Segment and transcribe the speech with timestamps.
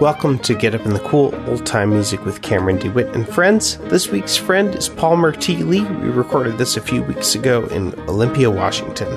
[0.00, 3.78] Welcome to Get Up in the Cool Old Time Music with Cameron DeWitt and friends.
[3.78, 5.56] This week's friend is Palmer T.
[5.64, 5.84] Lee.
[5.84, 9.08] We recorded this a few weeks ago in Olympia, Washington.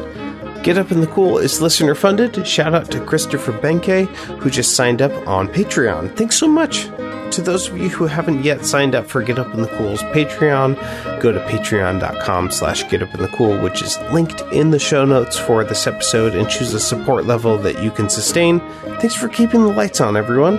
[0.63, 2.45] Get Up in the Cool is listener funded.
[2.47, 4.07] Shout out to Christopher Benke,
[4.39, 6.15] who just signed up on Patreon.
[6.15, 6.87] Thanks so much.
[7.31, 10.03] To those of you who haven't yet signed up for Get Up in the Cool's
[10.03, 10.75] Patreon,
[11.21, 15.05] go to patreon.com slash Get Up in the Cool, which is linked in the show
[15.05, 18.59] notes for this episode, and choose a support level that you can sustain.
[18.99, 20.57] Thanks for keeping the lights on, everyone.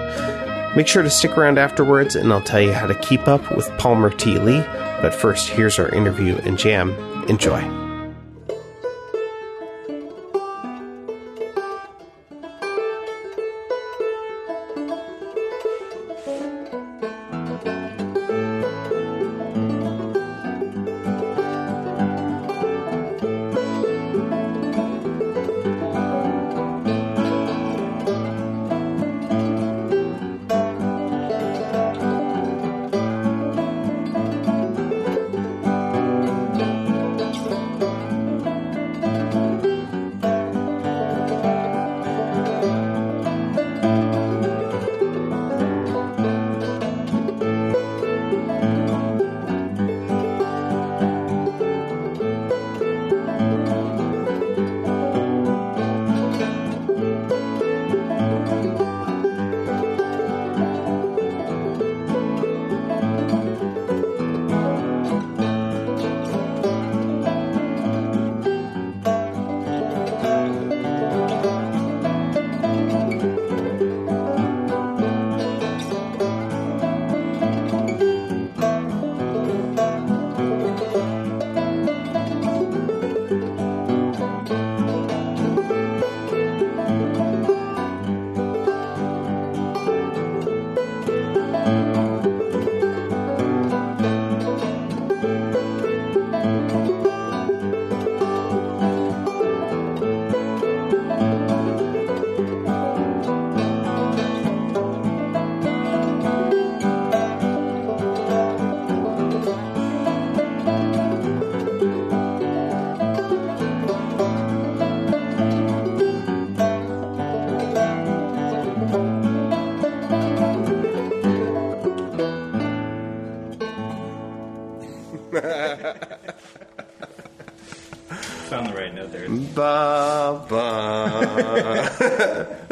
[0.74, 3.68] Make sure to stick around afterwards, and I'll tell you how to keep up with
[3.76, 4.38] Palmer T.
[4.38, 4.62] Lee.
[5.02, 6.92] But first, here's our interview and jam.
[7.28, 7.81] Enjoy.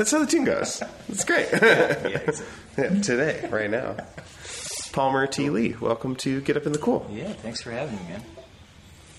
[0.00, 0.83] That's how the tune goes.
[1.11, 1.47] It's great.
[1.53, 2.47] Yeah, exactly.
[2.78, 3.97] Yeah, today, right now.
[4.93, 5.50] Palmer T.
[5.50, 7.06] Lee, welcome to Get Up in the Cool.
[7.12, 8.22] yeah, thanks for having me, man.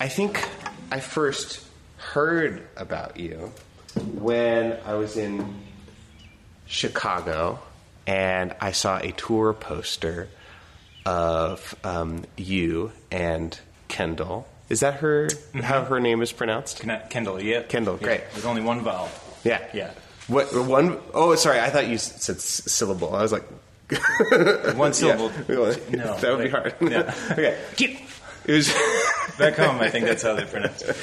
[0.00, 0.44] I think
[0.90, 1.64] I first
[1.98, 3.52] heard about you
[4.14, 5.54] when I was in
[6.66, 7.60] Chicago
[8.04, 10.30] and I saw a tour poster
[11.06, 13.56] of um, you and
[13.88, 14.46] Kendl.
[14.68, 15.28] Is that her?
[15.62, 16.82] How her name is pronounced?
[16.82, 17.62] Kendl, yeah.
[17.62, 18.22] Kendl, Yeah, great.
[18.32, 19.08] There's only one vowel.
[19.44, 19.92] Yeah, Yeah.
[20.32, 23.14] What one oh sorry, I thought you said s- syllable.
[23.14, 23.44] I was like,
[24.76, 25.30] One syllable.
[25.48, 26.04] Yeah.
[26.04, 26.16] No.
[26.18, 26.74] that would be hard.
[26.80, 27.14] Yeah.
[27.32, 27.58] okay,
[28.46, 28.72] it was.
[29.38, 30.96] Back home, I think that's how they pronounce it.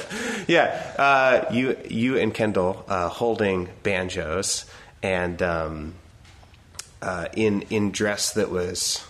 [0.48, 0.66] yeah,
[0.98, 4.66] uh, you you and Kendl uh, holding banjos
[5.02, 5.94] and um,
[7.02, 9.04] uh, in in dress that was.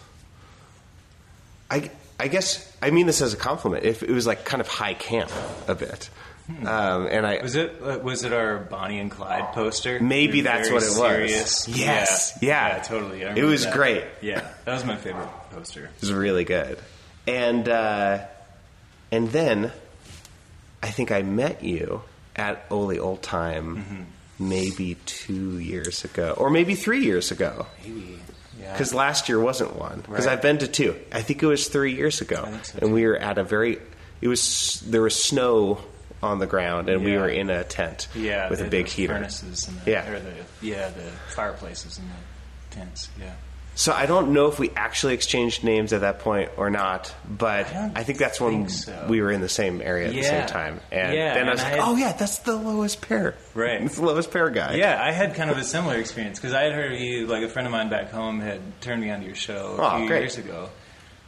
[1.70, 3.84] I I guess I mean this as a compliment.
[3.84, 5.30] If it was like kind of high camp
[5.68, 6.08] a bit,
[6.66, 10.00] um, and I Was it uh, was it our Bonnie and Clyde poster?
[10.00, 10.96] Maybe They're that's what it was.
[10.96, 11.68] serious.
[11.68, 12.82] Yes, yeah.
[12.82, 13.24] totally.
[13.24, 13.74] I It was that.
[13.74, 14.04] great.
[14.20, 15.84] Yeah, that was my favorite poster.
[15.84, 16.78] It was really good.
[17.26, 18.24] And uh,
[19.12, 19.72] and then
[20.82, 22.02] I think I met you
[22.36, 24.02] at Oli Old Time Mm-hmm.
[24.48, 27.66] maybe two years ago, or maybe three years ago.
[27.84, 28.18] Maybe.
[28.60, 28.72] Yeah.
[28.72, 30.00] Because last year wasn't one.
[30.06, 30.32] Because Right.
[30.34, 30.94] I've been to two.
[31.12, 33.78] I think it was three years ago, so, and we were at a very.
[34.20, 35.80] It was there was snow
[36.22, 38.92] on the ground, and we were in a tent yeah, with the, a big the
[38.92, 39.14] heater.
[39.14, 40.10] furnaces and the, Yeah.
[40.10, 43.08] or the yeah the fireplaces and the tents.
[43.18, 43.32] Yeah.
[43.76, 47.66] So I don't know if we actually exchanged names at that point or not, but
[47.72, 49.06] I I think that's when think so.
[49.08, 50.80] we were in the same area at the same time.
[50.92, 53.36] And Yeah, then I was and like, had- oh yeah, that's the lowest pair.
[53.54, 53.80] Right.
[53.86, 54.74] It's the lowest pair guy.
[54.74, 57.42] Yeah, I had kind of a similar experience because I had heard of you, like
[57.44, 60.08] a friend of mine back home had turned me onto your show a Oh, few
[60.08, 60.20] great.
[60.20, 60.68] years ago.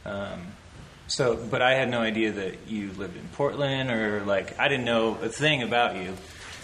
[0.05, 0.41] Um,
[1.13, 4.85] so, but I had no idea that you lived in Portland or like I didn't
[4.85, 6.15] know a thing about you,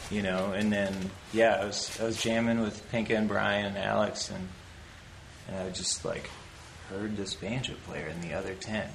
[0.10, 0.54] you know.
[0.54, 4.48] And then yeah, I was I was jamming with Pinka and Brian and Alex and
[5.50, 6.31] and I just like
[6.90, 8.90] heard this banjo player in the other tent,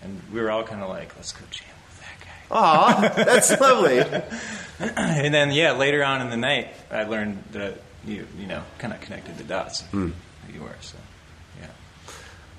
[0.00, 2.56] and we were all kind of like, let's go jam with that guy.
[2.56, 3.98] Aw, that's lovely.
[4.78, 8.92] and then yeah, later on in the night, I learned that you you know kind
[8.92, 9.80] of connected the dots.
[9.80, 10.10] Hmm.
[10.46, 10.76] who you were.
[10.82, 10.98] So,
[11.60, 11.66] yeah.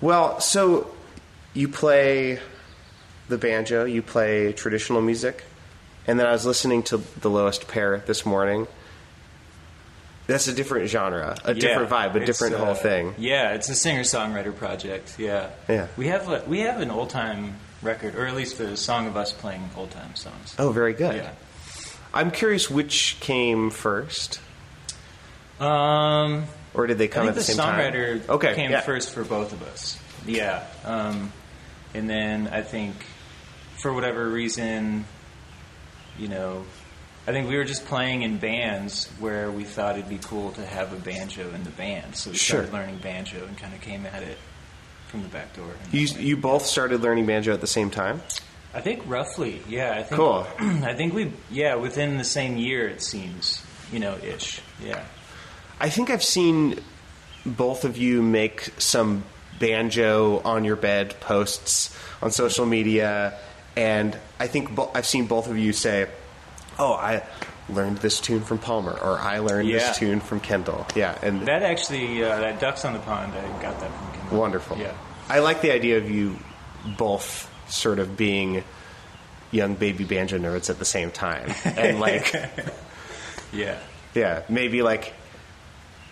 [0.02, 0.95] Well, so
[1.56, 2.40] you play
[3.28, 5.44] the banjo, you play traditional music,
[6.06, 8.68] and then I was listening to the lowest pair this morning.
[10.28, 13.16] That's a different genre, a different vibe, a different uh, whole thing.
[13.18, 15.16] Yeah, it's a singer songwriter project.
[15.18, 15.88] Yeah, Yeah.
[15.98, 19.18] We have a, we have an old time record, or at least a song of
[19.18, 20.56] us playing old time songs.
[20.60, 21.16] Oh, very good.
[21.16, 21.32] Yeah.
[22.14, 24.40] I'm curious which came first,
[25.60, 27.94] Um, or did they come at the, the same time?
[27.94, 28.82] songwriter okay, came yeah.
[28.82, 30.00] first for both of us.
[30.26, 31.32] Yeah, um,
[31.96, 32.94] and then I think
[33.82, 35.06] for whatever reason,
[36.20, 36.66] you know,
[37.28, 40.66] I think we were just playing in bands where we thought it'd be cool to
[40.66, 42.60] have a banjo in the band, so we Sure.
[42.64, 44.38] started learning banjo and kind of came at it
[45.08, 45.72] from the back door.
[45.92, 48.22] You you both started learning banjo at the same time.
[48.74, 49.92] I think roughly, yeah.
[49.94, 50.46] I think, Cool.
[50.60, 54.60] I think we, yeah, within the same year it seems, you know, ish.
[54.84, 55.02] Yeah.
[55.80, 56.80] I think I've seen
[57.46, 59.24] both of you make some
[59.60, 63.38] banjo on your bed posts on social media,
[63.76, 66.08] and I think bo- I've seen both of you say,
[66.80, 67.24] "Oh, I
[67.70, 69.80] learned this tune from Palmer," or "I learned Yeah.
[69.80, 73.62] this tune from Kendl." Yeah, and That actually, uh, that ducks on the pond, I
[73.62, 74.32] got that from Kendl.
[74.40, 74.78] wonderful.
[74.78, 74.92] Yeah.
[75.30, 76.38] I like the idea of you
[76.98, 78.64] both sort of being
[79.52, 82.34] young baby banjo nerds at the same time, and like.
[83.54, 83.78] Yeah.
[84.14, 85.14] Yeah, maybe like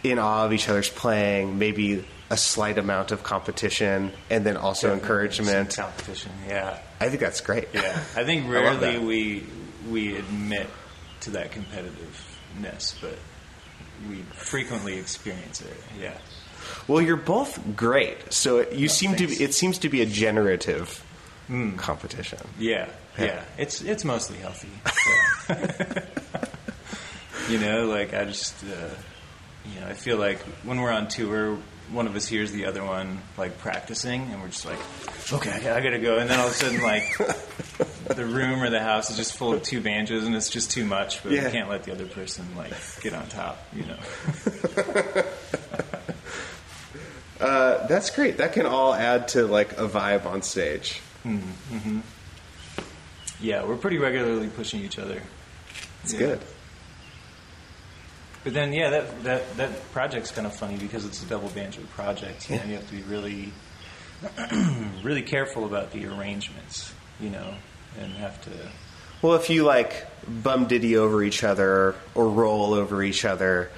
[0.03, 4.91] in awe of each other's playing, maybe a slight amount of competition, and then also
[4.91, 5.75] encouragement.
[5.75, 6.31] Competition.
[6.47, 6.79] Yeah.
[6.99, 7.67] I think that's great.
[7.73, 8.03] Yeah.
[8.15, 9.01] I think rarely that.
[9.03, 9.43] we
[9.87, 10.65] we admit
[11.21, 13.17] to that competitiveness, but
[14.09, 15.77] we frequently experience it.
[16.01, 16.17] Yeah.
[16.87, 19.27] Well, you're both great, so it, you seem to.
[19.27, 19.37] thanks.
[19.37, 21.05] Be, it seems to be a generative
[21.77, 22.39] competition.
[22.57, 22.89] Yeah,
[23.19, 23.25] Yeah.
[23.25, 23.43] yeah.
[23.59, 24.69] It's it's mostly healthy.
[25.45, 25.53] So.
[27.53, 28.89] you know, like I just, uh,
[29.71, 31.57] you know, I feel like when we're on tour,
[31.91, 34.79] one of us hears the other one like practicing, and we're just like,
[35.31, 36.17] okay, I gotta go.
[36.17, 37.15] And then all of a sudden, like,
[38.15, 40.85] the room or the house is just full of two banjos, and it's just too
[40.85, 41.21] much.
[41.23, 41.45] But Yeah.
[41.45, 43.57] we can't let the other person like get on top.
[43.73, 45.23] You know.
[47.41, 48.37] Uh, that's great.
[48.37, 51.01] That can all add to like a vibe on stage.
[53.41, 55.21] Yeah, we're pretty regularly pushing each other.
[56.03, 56.19] It's Yeah.
[56.19, 56.39] good.
[58.43, 61.81] But then, yeah, that that that project's kind of funny because it's a double banjo
[61.95, 62.57] project, Yeah.
[62.57, 63.53] and you have to be really,
[65.03, 67.53] really careful about the arrangements, you know,
[67.99, 68.49] and have to.
[69.21, 73.69] Well, if you like bum diddy over each other or roll over each other,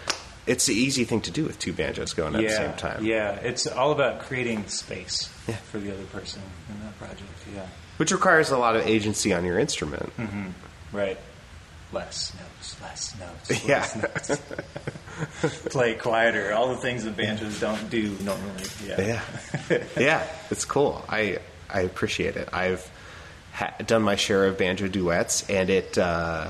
[0.47, 3.05] it's the easy thing to do with two banjos going at the same time.
[3.05, 5.55] yeah, it's all about creating space Yeah.
[5.55, 7.21] for the other person in that project.
[7.53, 7.67] Yeah,
[7.97, 10.11] Which requires a lot of agency on your instrument.
[10.17, 10.47] Mm-hmm.
[10.91, 11.17] right.
[11.91, 13.79] Less notes, less notes, Yeah.
[13.79, 14.41] less notes.
[15.71, 16.53] Play quieter.
[16.53, 18.63] All the things that banjos don't do normally.
[18.85, 19.21] Yeah.
[19.69, 21.03] Yeah, yeah, it's cool.
[21.07, 21.39] I
[21.69, 22.49] I appreciate it.
[22.53, 22.89] I've
[23.53, 26.49] ha- done my share of banjo duets, and it uh,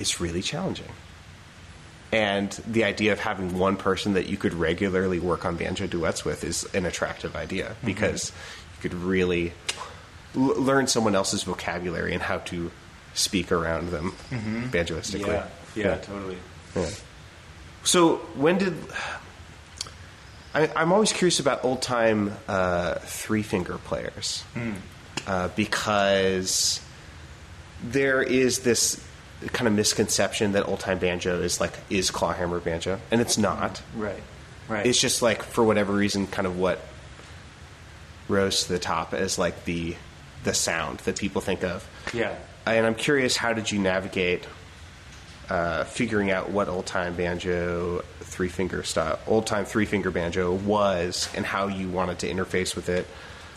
[0.00, 0.88] it's really challenging.
[2.12, 6.24] And the idea of having one person that you could regularly work on banjo duets
[6.24, 7.86] with is an attractive idea Mm-hmm.
[7.86, 8.32] because
[8.76, 9.52] you could really
[10.36, 12.70] l- learn someone else's vocabulary and how to
[13.16, 15.24] speak around them banjoistically.
[15.24, 15.80] Mm-hmm.
[15.80, 16.38] Yeah, yeah, totally.
[16.76, 16.90] Yeah.
[17.82, 18.74] So when did
[20.54, 24.42] I, I'm always curious about old time uh, three finger players
[25.26, 26.80] uh, because
[27.82, 29.04] there is this
[29.52, 33.82] kind of misconception that old time banjo is like is clawhammer banjo, and it's not.
[33.94, 34.22] Right,
[34.68, 34.86] right.
[34.86, 36.80] It's just like for whatever reason, kind of what
[38.28, 39.94] rose to the top as like the
[40.44, 41.86] the sound that people think of.
[42.14, 42.34] yeah.
[42.66, 44.46] And I'm curious, how did you navigate
[45.48, 50.52] uh, figuring out what old time banjo three finger style, old time three finger banjo
[50.52, 53.06] was, and how you wanted to interface with it?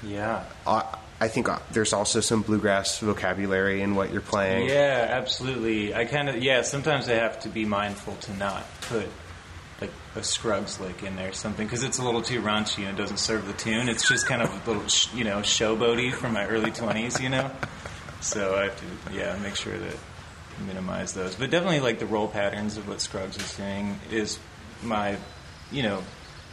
[0.04, 0.44] Yeah.
[0.66, 0.84] Uh,
[1.22, 4.70] I think uh, there's also some bluegrass vocabulary in what you're playing.
[4.70, 5.94] Yeah, absolutely.
[5.94, 6.62] I kind of yeah.
[6.62, 9.08] Sometimes I have to be mindful to not put
[9.82, 12.98] like a Scruggs lick in there or something because it's a little too raunchy and
[12.98, 13.90] it doesn't serve the tune.
[13.90, 17.30] It's just kind of a little sh- you know showboaty from my early twenties, you
[17.30, 17.52] know.
[18.22, 19.94] So I have to yeah make sure to
[20.66, 21.36] minimize those.
[21.36, 24.40] But definitely like the roll patterns of what Scruggs is doing is
[24.84, 25.18] my
[25.72, 26.04] you know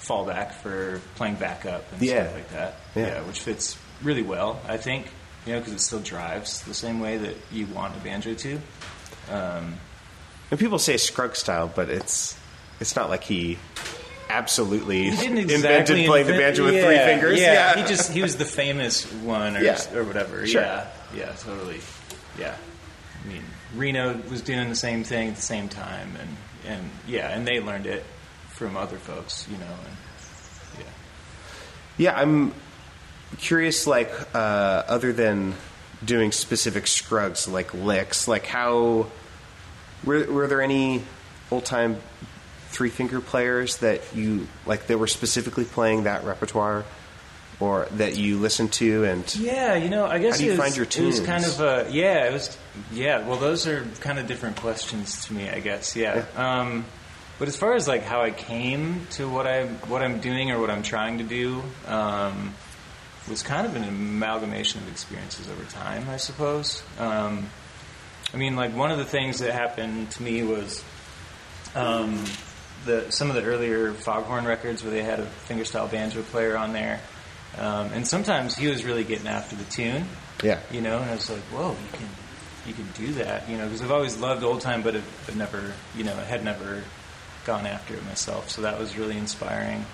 [0.01, 2.23] fallback for playing backup and Yeah.
[2.25, 2.77] stuff like that.
[2.95, 3.21] Yeah.
[3.23, 5.07] which fits really well, I think.
[5.47, 8.61] You know, because it still drives the same way that you want a banjo to.
[9.31, 9.75] Um,
[10.51, 12.37] And people say Scruggs style, but it's
[12.81, 13.59] it's not like he
[14.29, 17.41] absolutely he didn't invented exactly playing the banjo with yeah, three fingers.
[17.41, 19.81] Yeah, he just he was the famous one or Yeah.
[19.95, 20.47] or whatever.
[20.47, 20.63] Sure.
[20.63, 21.81] Yeah, yeah, totally.
[22.39, 22.55] Yeah,
[23.25, 23.43] I mean
[23.75, 27.61] Reno was doing the same thing at the same time, and and yeah, and they
[27.61, 28.05] learned it
[28.51, 29.65] from other folks, you know.
[29.65, 29.97] And
[30.79, 30.85] Yeah.
[31.99, 32.53] Yeah, I'm
[33.39, 33.87] curious.
[33.87, 34.39] Like, uh,
[34.89, 35.55] other than
[36.05, 39.07] doing specific Scruggs like licks, like how
[40.05, 41.03] were were there any
[41.51, 41.99] old time
[42.77, 46.85] three finger players that you like that were specifically playing that repertoire,
[47.59, 50.61] or that you listened to and Yeah, you know, I guess How do you was,
[50.61, 52.57] find your it was kind of uh, yeah, it was
[52.93, 53.27] yeah.
[53.27, 55.97] Well, those are kind of different questions to me, I guess.
[55.97, 56.27] Yeah.
[56.37, 56.85] Um,
[57.39, 60.61] but as far as like how I came to what I what I'm doing or
[60.61, 62.55] what I'm trying to do, um,
[63.27, 66.83] was kind of an amalgamation of experiences over time, I suppose.
[66.99, 67.49] Um,
[68.35, 70.85] I mean, like one of the things that happened to me was
[71.75, 72.25] um,
[72.87, 76.73] the some of the earlier Foghorn records where they had a fingerstyle banjo player on
[76.73, 77.01] there,
[77.59, 80.07] um, and sometimes he was really getting after the tune,
[80.43, 82.09] yeah, you know, and I was like, whoa, you can
[82.67, 85.37] you can do that, you know, because I've always loved old time, but have but
[85.37, 86.83] never, you know, had never
[87.45, 89.85] gone after it myself, so that was really inspiring.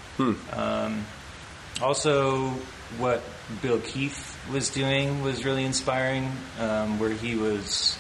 [0.52, 1.04] Um,
[1.80, 2.50] also,
[2.98, 3.22] what
[3.62, 6.30] Bill Keith was doing was really inspiring,
[6.60, 7.98] um, where he was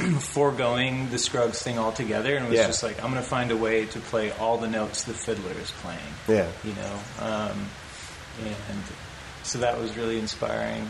[0.20, 2.66] foregoing the Scruggs thing altogether and was Yeah.
[2.66, 5.52] just like, I'm going to find a way to play all the notes the fiddler
[5.52, 6.00] is playing.
[6.28, 6.48] Yeah.
[6.64, 7.00] You know?
[7.20, 7.66] Um,
[8.44, 8.82] and
[9.42, 10.88] so that was really inspiring.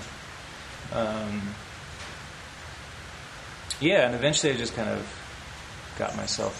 [0.92, 1.42] Um,
[3.80, 5.06] yeah, and eventually I just kind of
[5.98, 6.54] got myself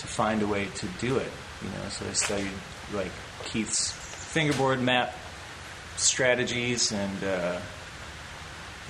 [0.00, 1.30] to find a way to do it.
[1.62, 2.50] You know, so I studied
[2.92, 3.10] like
[3.44, 5.14] Keith's fingerboard map
[5.96, 7.58] strategies and uh,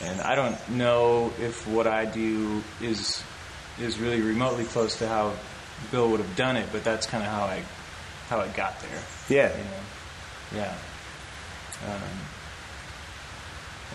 [0.03, 3.23] and I don't know if what I do is
[3.81, 5.33] is really remotely close to how
[5.91, 7.63] Bill would have done it, but that's kind of how I
[8.29, 9.03] how I got there.
[9.29, 10.75] yeah, You know, yeah.
[11.87, 12.01] Um,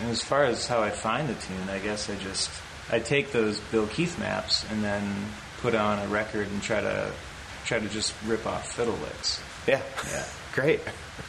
[0.02, 2.50] and as far as how I find the tune, I guess I just
[2.90, 5.26] I take those Bill Keith maps and then
[5.60, 7.10] put on a record and try to
[7.64, 9.42] try to just rip off fiddle licks.
[9.66, 10.24] yeah, Yeah.
[10.52, 10.80] Great.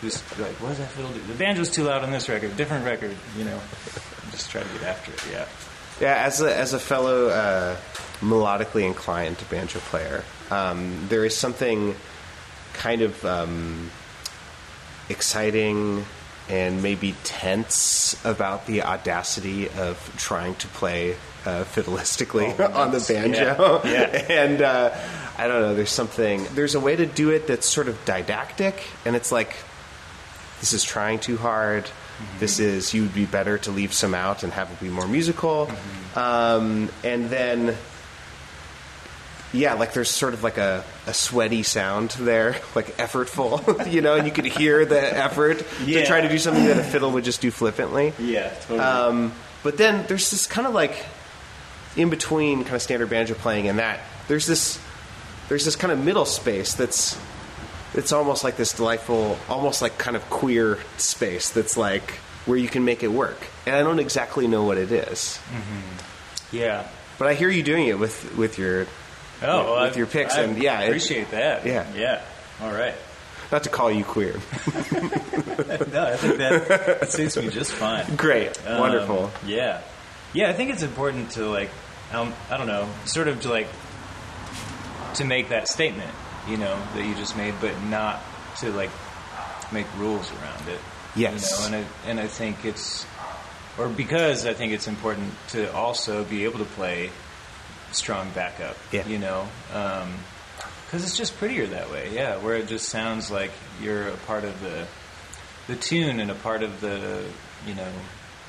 [0.02, 1.20] Just like, what does that fiddle do?
[1.22, 2.56] The banjo's too loud on this record.
[2.58, 3.60] Different record, you know.
[4.32, 5.24] Just try to get after it.
[5.32, 5.46] Yeah.
[6.00, 7.76] Yeah, as a as a fellow uh,
[8.22, 11.96] melodically inclined banjo player, um, there is something
[12.74, 13.92] kind of um,
[15.10, 16.06] exciting
[16.50, 21.14] and maybe tense about the audacity of trying to play
[21.46, 23.82] uh, fiddleistically Oh, on the banjo.
[23.86, 24.26] yeah, yeah.
[24.44, 24.98] and uh,
[25.38, 25.76] I don't know.
[25.76, 26.46] There's something.
[26.54, 29.56] There's a way to do it that's sort of didactic, and it's like
[30.60, 31.90] this is trying too hard.
[32.40, 35.08] This is you would be better to leave some out and have it be more
[35.08, 35.70] musical.
[36.16, 37.76] Um, and then,
[39.54, 44.16] yeah, like there's sort of like a, a sweaty sound there, like effortful, you know,
[44.16, 47.24] and you could hear the effort to try to do something that a fiddle would
[47.24, 48.14] just do flippantly.
[48.20, 48.80] Yeah, totally.
[48.80, 49.34] Um,
[49.64, 51.06] but then there's this kind of like
[51.96, 54.80] in between kind of standard banjo playing and that there's this
[55.52, 57.20] there's this kind of middle space that's
[57.94, 62.12] it's almost like this delightful almost like kind of queer space that's like
[62.46, 65.42] where you can make it work and i don't exactly know what it is
[66.54, 66.88] yeah.
[67.20, 68.88] but i hear you doing it with with your
[69.44, 71.66] Oh, well, with your picks I and yeah it- appreciate that.
[71.66, 71.86] Yeah.
[71.96, 72.22] Yeah.
[72.62, 72.94] All right.
[73.52, 76.68] not to call you queer No, I think that,
[77.02, 78.06] that suits me just fine.
[78.16, 79.82] great Um, wonderful Yeah,
[80.34, 80.50] yeah.
[80.50, 81.72] I think it's important to like,
[82.14, 83.68] um, I don't know, sort of to like
[85.16, 86.12] to make that statement,
[86.48, 88.22] you know, that you just made, but not
[88.60, 88.92] to like
[89.72, 90.80] make rules around it.
[91.16, 91.52] Yes.
[91.52, 93.06] You know, and I, and I think it's,
[93.78, 97.10] or because I think it's important to also be able to play
[97.92, 98.78] strong backup.
[98.92, 99.08] Yeah.
[99.08, 99.48] You know.
[99.74, 100.14] Um,
[100.92, 102.36] because it's just prettier that way, yeah.
[102.36, 103.52] Where it just sounds like
[103.82, 104.86] you're a part of the
[105.68, 107.24] the tune and a part of the
[107.66, 107.88] you know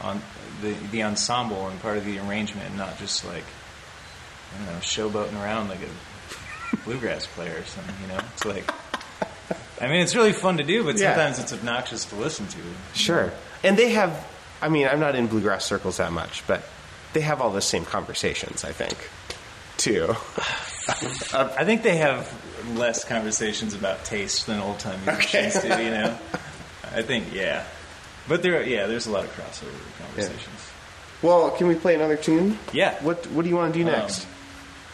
[0.01, 0.21] on
[0.61, 3.45] the the ensemble and part of the arrangement, and not just like
[4.53, 5.89] I don't know showboating around like a
[6.85, 7.95] bluegrass player or something.
[8.03, 8.71] You know, it's like
[9.81, 11.15] I mean it's really fun to do, but Yeah.
[11.15, 12.59] sometimes it's obnoxious to listen to.
[12.95, 13.33] Sure.
[13.65, 14.27] And they have,
[14.61, 16.63] I mean, I'm not in bluegrass circles that much, but
[17.13, 18.97] they have all the same conversations, I think,
[19.77, 20.15] too.
[21.35, 22.29] I think they have
[22.77, 25.69] less conversations about taste than old time musicians do.
[25.69, 26.19] You know,
[26.95, 27.65] I think yeah,
[28.29, 29.73] but there yeah, there's a lot of crossover
[30.07, 30.71] conversations.
[31.23, 32.59] Well, can we play another tune?
[32.73, 32.95] Yeah.
[33.03, 34.27] What What do you want to do Um, next?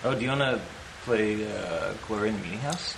[0.04, 0.60] Oh, do you want to
[1.08, 2.94] play uh, Glory in the Meeting House?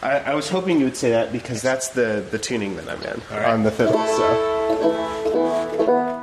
[0.00, 3.02] I, I was hoping you would say that because that's the, the tuning that I'm
[3.02, 3.50] in right.
[3.50, 3.94] on the fiddle.
[3.94, 6.17] So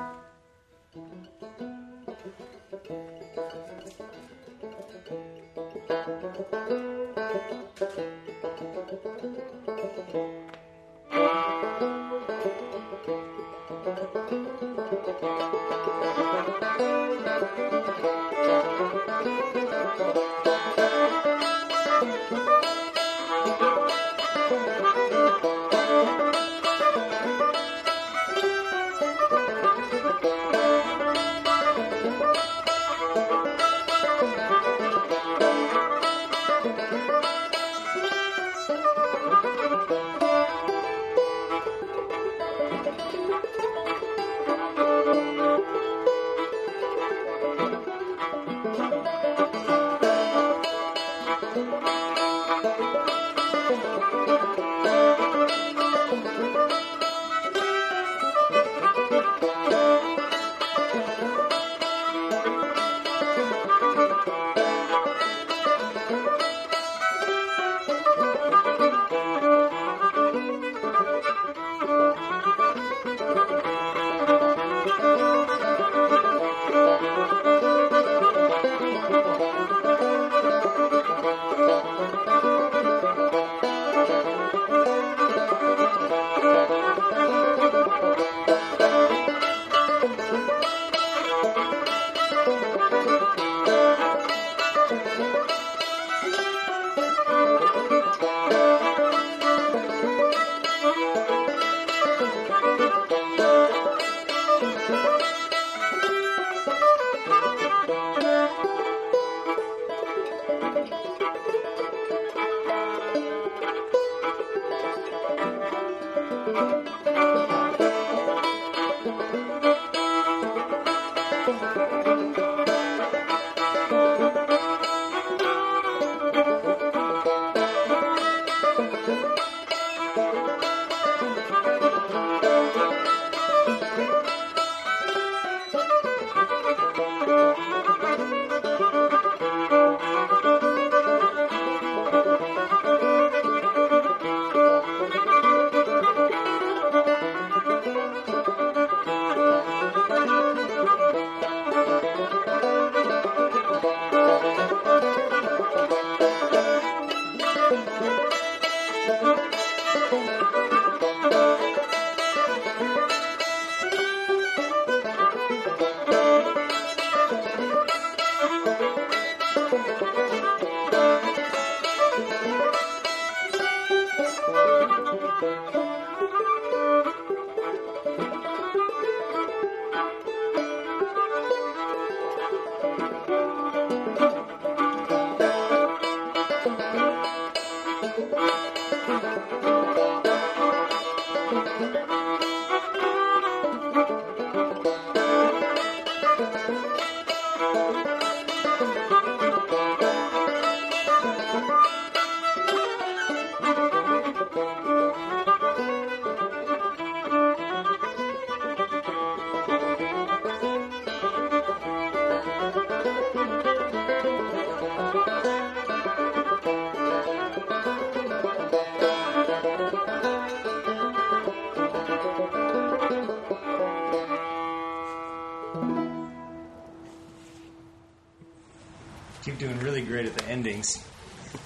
[230.16, 231.06] great at the endings.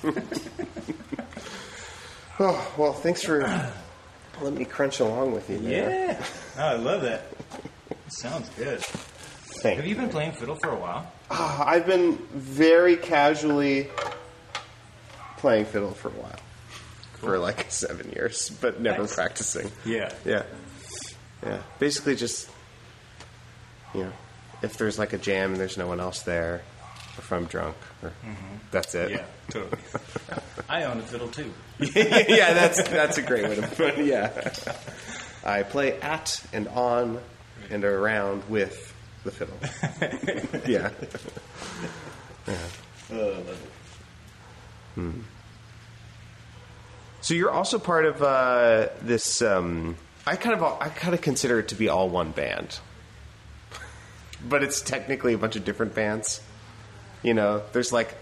[2.42, 3.42] Oh, well, thanks for
[4.42, 5.90] letting me crunch along with you there.
[5.90, 6.26] Yeah.
[6.58, 7.26] Oh, I love that.
[8.08, 8.80] Sounds good.
[9.62, 11.12] Thank Have you been playing fiddle for a while?
[11.30, 13.90] Ah, I've been very casually
[15.36, 16.40] playing fiddle for a while.
[17.16, 19.16] For like seven years, but never Nice.
[19.16, 19.70] practicing.
[19.84, 20.10] Yeah.
[20.24, 20.44] Yeah.
[21.46, 21.62] Yeah.
[21.78, 22.50] Basically, just,
[23.94, 24.14] you know,
[24.62, 26.62] if there's like a jam and there's no one else there,
[27.20, 28.12] if I'm drunk, or
[28.72, 29.12] that's it.
[29.12, 29.82] Yeah, totally.
[30.70, 31.54] I own a fiddle too.
[31.80, 34.06] yeah, that's that's a great way to put it.
[34.06, 34.54] Yeah.
[35.44, 37.20] I play at and on
[37.70, 39.58] and around with the fiddle.
[40.68, 40.90] yeah.
[44.96, 45.22] Hmm.
[47.22, 49.42] So you're also part of uh, this.
[49.42, 52.80] Um, I kind of I kind of consider it to be all one band,
[54.48, 56.42] but it's technically a bunch of different bands.
[57.24, 58.16] You know, there's like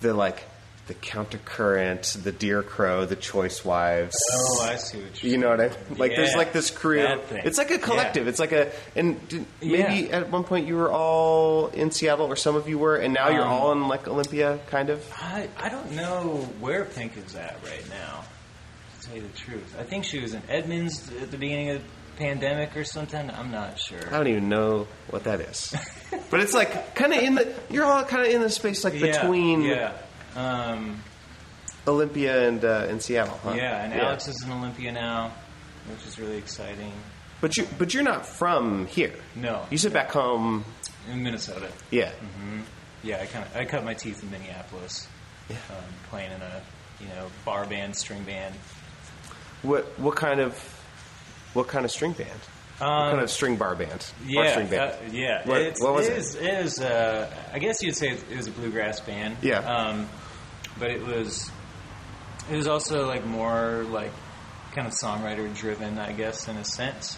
[0.00, 0.42] the like
[0.86, 4.14] the Countercurrent, the Deer Crow, the Choice Wives.
[4.34, 5.98] Oh, I see what you're You know what I mean?
[5.98, 7.00] Like there's like this crew.
[7.30, 8.24] It's like a collective.
[8.24, 8.28] Yeah.
[8.30, 10.18] It's like a and did, maybe Yeah.
[10.18, 13.30] at one point you were all in Seattle, or some of you were, and now
[13.30, 15.02] you're Um, all in like Olympia, kind of.
[15.16, 18.24] I, I don't know where Pink is at right now,
[19.00, 19.76] to tell you the truth.
[19.80, 21.82] I think she was in Edmonds at the beginning of
[22.16, 23.30] pandemic or something.
[23.30, 23.98] I'm not sure.
[24.08, 25.74] I don't even know what that is,
[26.30, 27.52] but it's like kind of in the.
[27.70, 29.92] You're all kind of in the space like Yeah, between Yeah.
[30.36, 31.02] Um,
[31.86, 33.38] Olympia and uh, and Seattle.
[33.42, 33.54] Huh?
[33.56, 35.32] yeah, and Alex is in Olympia now,
[35.90, 36.92] which is really exciting.
[37.40, 39.12] But you but you're not from here.
[39.36, 39.66] No.
[39.70, 40.64] You sit back home.
[41.10, 41.68] In Minnesota.
[41.90, 42.10] Yeah.
[43.02, 45.06] Yeah, I kind of I cut my teeth in Minneapolis,
[45.50, 45.56] Yeah.
[45.70, 46.62] um, playing in a
[47.00, 48.54] you know bar band, string band.
[49.62, 50.54] What what kind of
[51.54, 52.30] what kind of string band?
[52.78, 54.04] what Um, kind of string bar band?
[54.26, 54.90] Yeah, string band.
[54.92, 55.46] uh, yeah.
[55.48, 56.18] What- it's, what was it it?
[56.18, 59.36] is- it is, uh, I guess you'd say it was a bluegrass band.
[59.42, 59.58] Yeah.
[59.60, 60.08] Um,
[60.78, 61.50] but it was
[62.50, 64.10] it was also like more like
[64.74, 67.16] kind of songwriter driven, I guess, in a sense.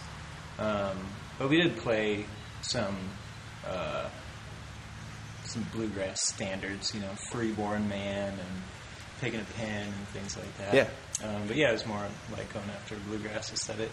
[0.59, 0.95] Um,
[1.39, 2.25] but we did play
[2.61, 2.95] some
[3.67, 4.07] uh,
[5.45, 8.61] some bluegrass standards, you know, "Freeborn Man" and
[9.21, 10.73] "Pig in a Pen" and things like that.
[10.73, 10.87] Yeah.
[11.27, 13.89] Um, but yeah, it was more like going after bluegrass aesthetic,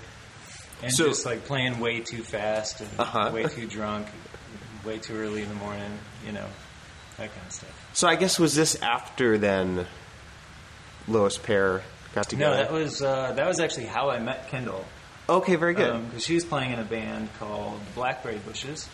[0.82, 3.30] and So- just like playing way too fast and Uh-huh.
[3.32, 4.06] way too drunk,
[4.84, 6.46] way too early in the morning, you know,
[7.16, 7.88] that kind of stuff.
[7.94, 9.86] So I guess was this after then
[11.06, 11.82] Lowest Pair
[12.14, 12.56] got together?
[12.56, 14.84] No, that was uh, that was actually how I met Kendl.
[15.28, 16.06] okay, very good.
[16.08, 18.88] because she was playing in a band called Blackberry Bushes,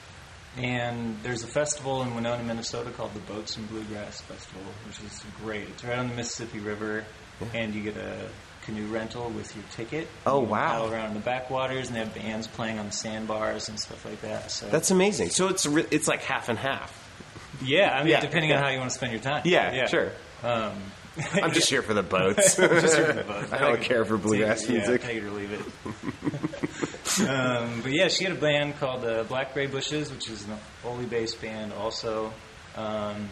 [0.57, 5.23] and there's a festival in Winona, Minnesota called the Boats and Bluegrass Festival, which is
[5.43, 5.69] great.
[5.69, 7.05] It's right on the Mississippi River,
[7.55, 8.29] and you get a
[8.71, 10.09] canoe rental with your ticket.
[10.27, 10.71] Oh, You wow.
[10.73, 14.05] Paddle around in the backwaters, and they have bands playing on the sandbars and stuff
[14.05, 14.51] like that.
[14.51, 15.31] So That's amazing.
[15.31, 16.97] So it's re- it's like half and half.
[17.63, 18.59] yeah, I mean, Yeah, depending yeah.
[18.59, 19.43] on how you want to spend your time.
[19.45, 20.13] Yeah, sure.
[20.43, 20.73] Um,
[21.35, 22.57] I'm just here for the boats.
[22.57, 23.49] Just for the boat.
[23.53, 25.03] I don't care for bluegrass music.
[25.03, 27.29] Yeah, take it or leave it.
[27.29, 30.57] um, but yeah, she had a band called the uh, Blackberry Bushes, which is an
[30.85, 32.33] Oli based band also.
[32.77, 33.29] Um,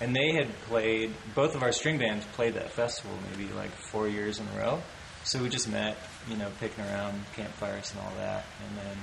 [0.00, 4.08] and they had played, both of our string bands played that festival maybe like four
[4.08, 4.82] years in a row.
[5.24, 5.96] So we just met,
[6.28, 8.46] you know, picking around campfires and all that.
[8.66, 8.96] And then,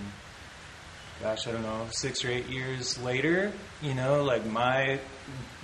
[1.22, 5.00] gosh, I don't know, six or eight years later, you know, like my,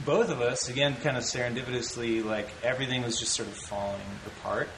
[0.06, 4.70] both of us, again, kind of serendipitously, like everything was just sort of falling apart.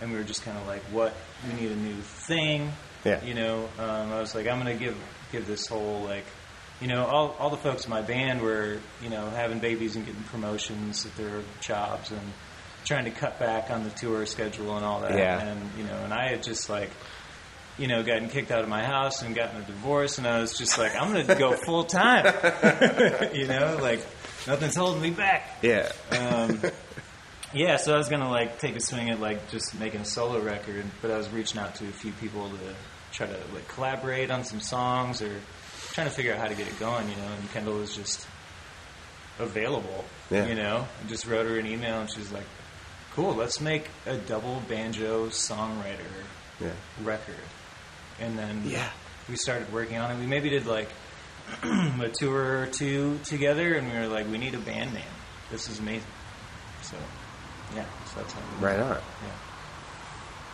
[0.00, 1.14] And we were just kind of like, what,
[1.46, 2.72] we need a new thing.
[3.04, 3.24] Yeah.
[3.24, 4.96] You know, um, I was like, I'm going to give,
[5.30, 6.24] give this whole, like,
[6.80, 10.06] you know, all, all the folks in my band were, you know, having babies and
[10.06, 12.20] getting promotions at their jobs and
[12.84, 15.18] trying to cut back on the tour schedule and all that.
[15.18, 15.40] Yeah.
[15.40, 16.90] And, you know, and I had just like,
[17.78, 20.58] you know, gotten kicked out of my house and gotten a divorce, and I was
[20.58, 22.24] just like, I'm going to go full time.
[23.34, 24.00] you know, like
[24.46, 25.58] nothing's holding me back.
[25.62, 25.92] yeah.
[26.10, 26.60] Um,
[27.54, 30.40] yeah, so I was gonna like take a swing at like just making a solo
[30.40, 32.74] record, but I was reaching out to a few people to
[33.12, 35.40] try to like collaborate on some songs or
[35.98, 37.26] trying to figure out how to get it going, you know.
[37.26, 38.24] And Kendl was just
[39.40, 40.46] available, Yeah.
[40.46, 40.86] you know.
[41.04, 42.44] I just wrote her an email, and she's like,
[43.14, 46.06] "Cool, let's make a double banjo songwriter
[46.60, 46.70] Yeah.
[47.02, 47.34] record."
[48.20, 48.88] And then Yeah.
[49.28, 50.18] we started working on it.
[50.20, 50.88] We maybe did like
[51.64, 55.02] a tour or two together, and we were like, "We need a band name.
[55.50, 56.06] This is amazing."
[56.82, 56.94] So,
[57.74, 58.90] yeah, so that's how we Right on.
[58.98, 59.32] Yeah.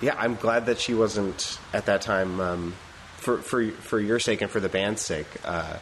[0.00, 2.40] Yeah, I'm glad that she wasn't at that time.
[2.40, 2.76] Um,
[3.25, 5.77] for for for your sake and for the band's sake, uh,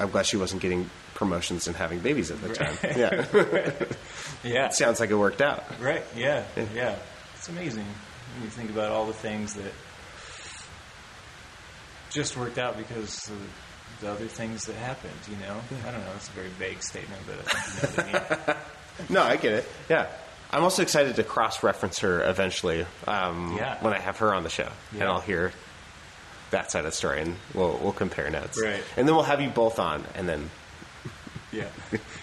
[0.00, 2.76] I'm glad she wasn't getting promotions and having babies at the time.
[2.96, 3.24] Yeah,
[4.42, 4.66] Yeah.
[4.66, 5.62] It sounds like it worked out.
[5.80, 6.02] Right.
[6.16, 6.42] Yeah.
[6.74, 6.96] Yeah.
[7.36, 7.84] It's amazing
[8.34, 9.72] when you think about all the things that
[12.10, 13.38] just worked out because of
[14.00, 15.12] the other things that happened.
[15.30, 16.12] You know, I don't know.
[16.16, 18.56] It's a very vague statement, but I think you know what I mean.
[19.08, 19.68] No, I get it.
[19.88, 20.06] Yeah.
[20.52, 23.82] I'm also excited to cross-reference her eventually um, Yeah.
[23.82, 25.50] when I have her on the show, and I'll hear
[26.54, 28.60] that side of the story, and we'll we'll compare notes.
[28.62, 28.82] Right.
[28.96, 30.50] And then we'll have you both on, and then
[31.52, 31.68] Yeah.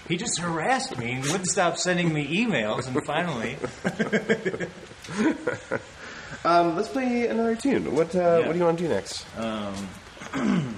[0.09, 3.55] He just harassed me and wouldn't stop sending me emails, and finally,
[6.45, 7.93] um, let's play another tune.
[7.95, 8.47] What uh, Yeah.
[8.47, 9.25] What do you want to do next?
[9.37, 9.73] um,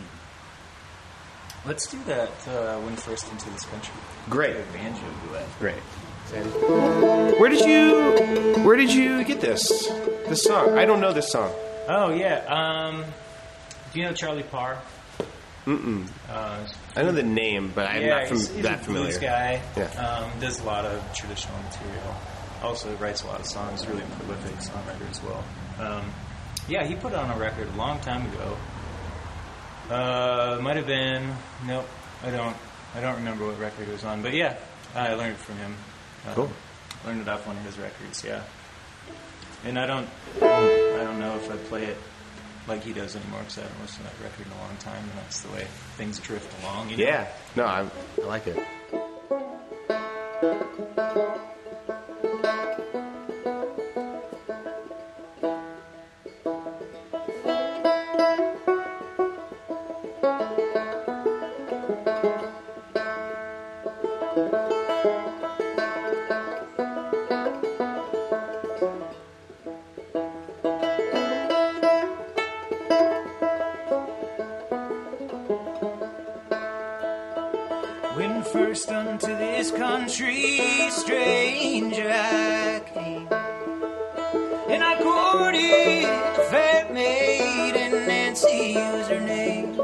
[1.65, 2.29] let's do that.
[2.47, 3.93] Uh, when first into this country,
[4.29, 4.55] Great.
[4.73, 5.45] banjo duet.
[5.59, 5.75] Great.
[7.39, 9.87] Where did you Where did you get this
[10.27, 10.77] this song?
[10.77, 11.51] I don't know this song.
[11.87, 12.37] Oh yeah.
[12.47, 13.05] Um,
[13.93, 14.77] do you know Charlie Parr?
[15.65, 16.07] Mm-mm.
[16.29, 19.05] Uh, I know the name, but I'm yeah, not fam- he's, he's that a familiar.
[19.05, 19.61] blues guy.
[19.77, 19.83] Yeah.
[19.93, 22.15] Um, does a lot of traditional material.
[22.61, 23.85] Also writes a lot of songs.
[23.87, 25.43] Really prolific songwriter as well.
[25.79, 26.11] Um,
[26.67, 28.57] yeah, he put on a record a long time ago.
[29.89, 31.33] Uh, might have been.
[31.65, 31.87] Nope,
[32.23, 32.55] I don't.
[32.95, 34.21] I don't remember what record it was on.
[34.21, 34.57] But yeah,
[34.95, 35.75] I learned it from him.
[36.27, 36.49] Um, Cool.
[37.05, 38.23] Learned it off one of his records.
[38.23, 38.43] Yeah.
[39.65, 40.07] And I don't.
[40.41, 41.97] I don't know if I play it
[42.67, 45.03] like he does anymore because I haven't listened to that record in a long time,
[45.03, 45.65] and that's the way
[45.97, 46.89] things drift along.
[46.89, 47.03] You know?
[47.03, 47.27] Yeah.
[47.55, 47.89] No, I,
[48.21, 48.57] I like it.
[78.83, 83.29] First unto this country, stranger I came,
[84.69, 89.79] and I courted a fair maiden, Nancy was her name.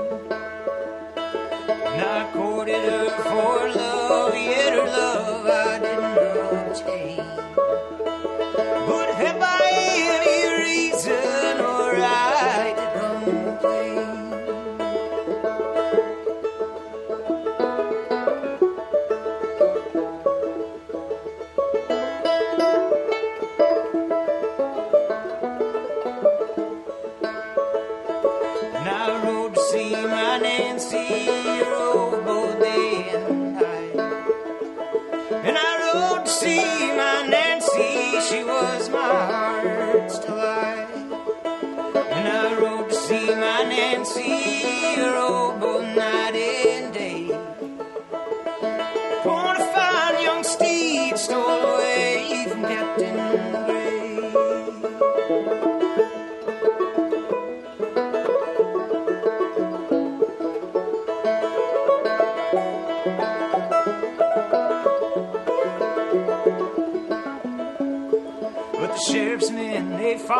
[1.15, 6.28] And I courted her for love, yet her love I didn't obtain.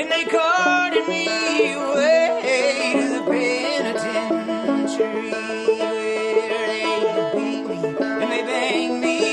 [0.00, 1.26] And they carted me
[1.74, 4.40] away to the penitentiary
[5.80, 6.84] where they
[7.34, 7.78] beat me
[8.22, 9.27] and they banged me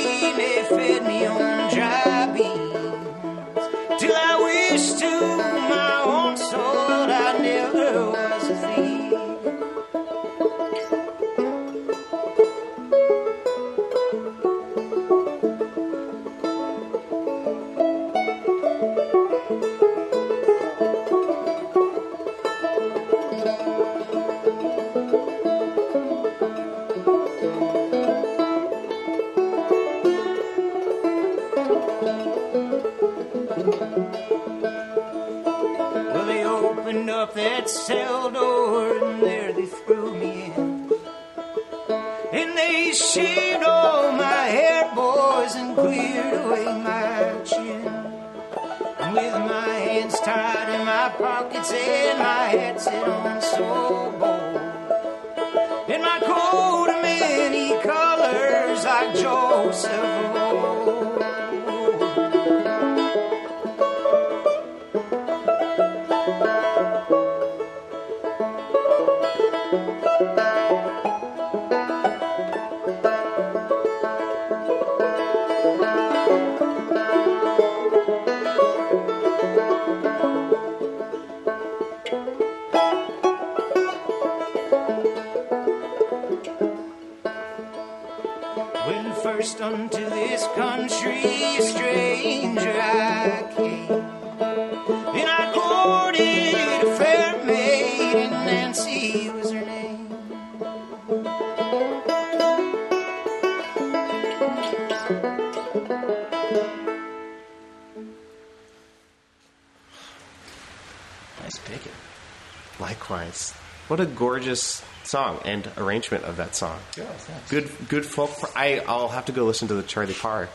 [113.87, 116.79] What a gorgeous song and arrangement of that song.
[116.97, 117.05] Yeah.
[117.49, 118.31] Good, good folk.
[118.39, 120.49] Pro- I, I'll have to go listen to the Charlie Parr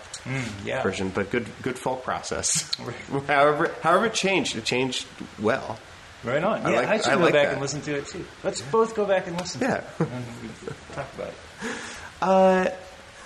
[0.64, 0.82] Yeah.
[0.82, 2.68] version, but good, good folk process.
[2.80, 2.96] Right.
[3.28, 5.06] however, however it changed, it changed
[5.40, 5.78] well.
[6.24, 6.66] Right on.
[6.66, 7.52] I Yeah, I, like- should I go like back that.
[7.52, 8.26] and listen to it too.
[8.42, 9.76] Let's both go back and listen Yeah.
[9.76, 10.08] to it.
[10.10, 10.24] And
[10.92, 11.34] talk about it.
[12.22, 12.68] Uh,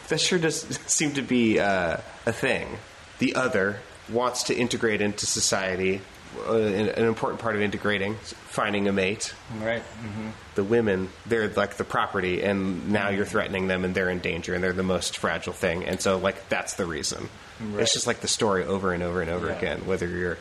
[0.07, 2.79] that sure does seem to be uh, a thing.
[3.19, 6.01] The other wants to integrate into society.
[6.49, 9.35] Uh, an, an important part of integrating, finding a mate.
[9.61, 9.83] Right.
[9.83, 14.19] hmm The women, they're like the property, and now you're threatening them, and they're in
[14.21, 15.85] danger, and they're the most fragile thing.
[15.85, 17.29] And so, like, that's the reason.
[17.61, 17.83] Right.
[17.83, 19.59] It's just like the story over and over and over Yeah.
[19.59, 19.87] again.
[19.87, 20.39] Whether you're,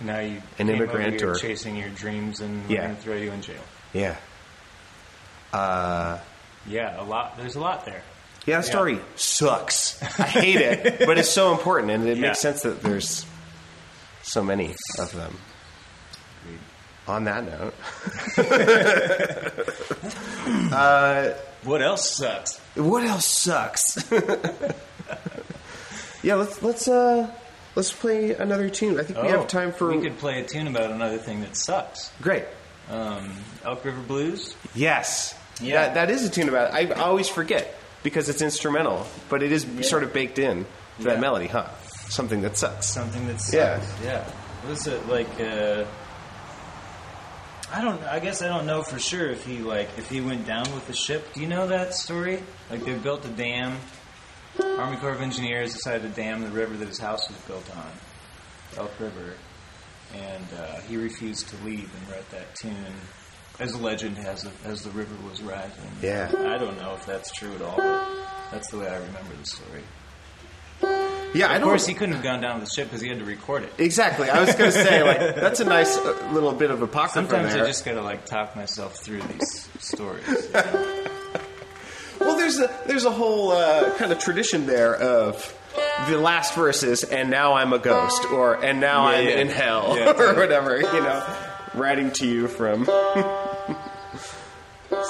[0.00, 2.78] Now you An immigrant or- chasing your dreams and Yeah.
[2.80, 3.62] we're going to throw you in jail.
[3.92, 4.16] yeah,
[5.52, 6.18] uh,
[6.66, 7.36] Yeah, a lot.
[7.38, 8.02] There's a lot there.
[8.46, 10.00] yeah, the story sucks.
[10.20, 12.28] I hate it, but it's so important, and it Yeah.
[12.28, 13.24] makes sense that there's
[14.26, 15.36] so many of them.
[17.08, 17.74] On that note,
[21.64, 22.58] What else sucks?
[22.74, 24.10] what else sucks?
[26.22, 27.30] yeah, let's let's uh
[27.74, 28.98] let's play another tune.
[29.00, 31.40] I think we have time for Oh, We could play a tune about another thing
[31.42, 32.10] that sucks.
[32.20, 32.44] great.
[32.90, 33.32] Um,
[33.64, 34.54] Elk River Blues.
[34.74, 35.86] Yes, Yeah.
[35.86, 36.72] that, that is a tune about.
[36.72, 40.66] I always forget because it's instrumental, but it is sort of baked in
[40.98, 41.66] to that melody, huh?
[42.08, 42.86] Something that sucks.
[42.86, 43.54] Something that sucks.
[43.54, 43.82] Yeah.
[44.02, 44.68] Yeah.
[44.68, 45.40] Was it like?
[45.40, 45.84] Uh,
[47.72, 48.02] I don't.
[48.04, 50.86] I guess I don't know for sure if he like if he went down with
[50.86, 51.32] the ship.
[51.34, 52.42] Do you know that story?
[52.70, 53.76] Like they built a dam.
[54.62, 57.90] Army Corps of Engineers decided to dam the river that his house was built on,
[58.78, 59.34] Elk River,
[60.14, 62.94] and uh, he refused to leave and wrote that tune.
[63.58, 65.90] As a legend has it, as the river was rising.
[66.02, 66.30] Yeah.
[66.30, 68.06] I don't know if that's true at all, but
[68.50, 69.82] that's the way I remember the story.
[71.36, 73.24] Yeah, Of course, he couldn't have gone down with the ship because he had to
[73.24, 73.72] record it.
[73.78, 74.28] exactly.
[74.30, 77.52] I was going to say like that's a nice uh, little bit of apocrypha Sometimes
[77.54, 77.62] there.
[77.64, 80.48] I just gotta like talk myself through these stories.
[82.18, 85.54] Well, there's a there's a whole uh, kind of tradition there of
[86.08, 89.34] the last verses, and now I'm a ghost, or and now Yeah, I'm yeah.
[89.36, 90.76] in hell, Yeah, or whatever.
[90.80, 91.24] You know,
[91.74, 92.86] writing to you from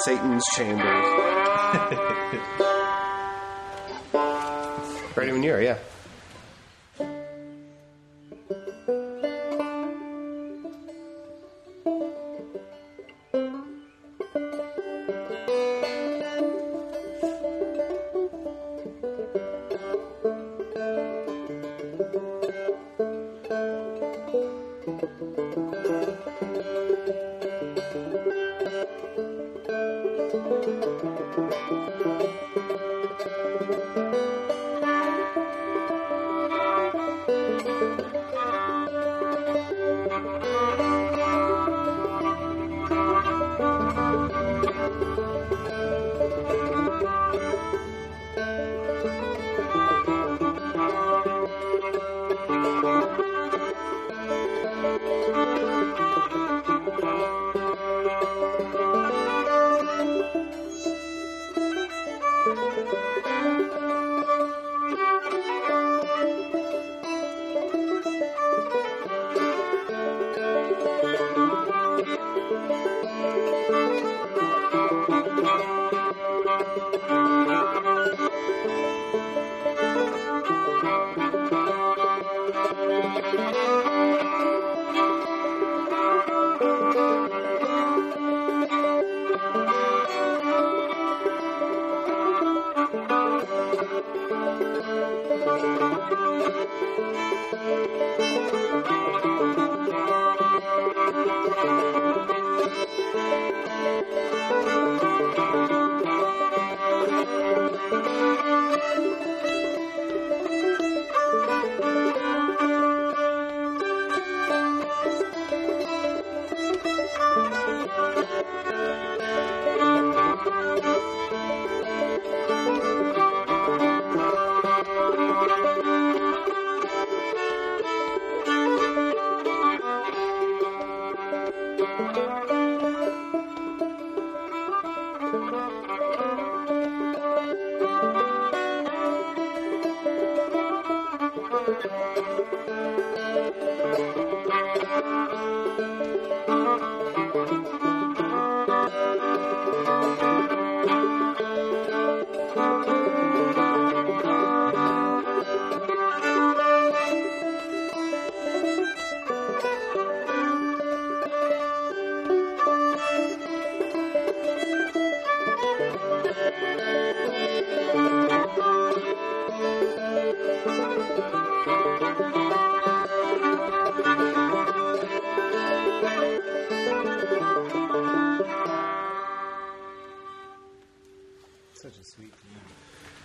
[0.03, 1.07] Satan's chambers.
[5.17, 5.79] Ready when you are, yeah.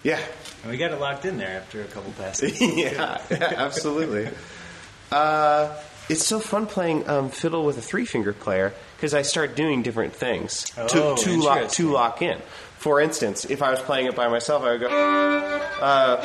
[0.04, 0.20] Yeah,
[0.64, 2.60] And we got it locked in there after a couple passes.
[2.62, 4.30] yeah, yeah, absolutely.
[5.12, 5.76] Uh,
[6.10, 9.84] it's so fun playing um, fiddle with a three finger player because I start doing
[9.84, 12.40] different things to Oh, to lock to lock in.
[12.78, 14.88] For instance, if I was playing it by myself, I would go.
[15.82, 16.22] Uh,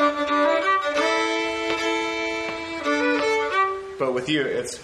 [3.98, 4.78] but with you, it's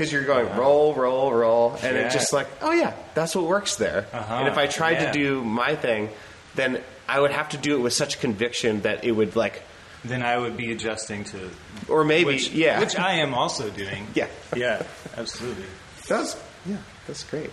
[0.00, 2.06] because you're going roll, roll, roll, and Yeah.
[2.06, 4.06] it's just like, oh yeah, that's what works there.
[4.14, 5.12] Uh-huh, And if I tried yeah.
[5.12, 6.08] to do my thing,
[6.54, 9.62] then I would have to do it with such conviction that it would like,
[10.02, 11.50] then I would be adjusting to
[11.86, 14.06] or maybe, which, yeah, which I am also doing.
[14.14, 14.82] yeah, Yeah,
[15.18, 15.66] absolutely.
[16.08, 16.34] that's
[16.64, 17.50] yeah, that's great.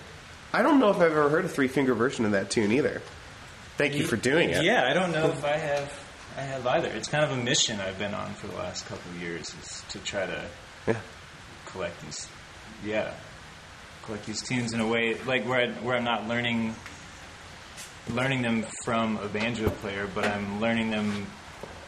[0.53, 3.01] I don't know if I've ever heard a three finger version of that tune either.
[3.77, 4.63] Thank you for doing it.
[4.63, 5.91] Yeah, I don't know if I have.
[6.37, 6.87] I have either.
[6.87, 9.83] It's kind of a mission I've been on for the last couple of years, is
[9.89, 10.45] to try to
[10.87, 10.95] Yeah.
[11.65, 12.29] collect these.
[12.83, 13.13] Yeah,
[14.03, 16.75] collect these tunes in a way like where I, where I'm not learning
[18.09, 21.27] learning them from a banjo player, but I'm learning them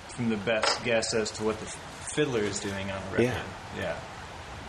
[0.09, 1.65] from the best guess as to what the
[2.13, 3.23] fiddler is doing on the record.
[3.23, 3.43] Yeah.
[3.77, 3.95] yeah.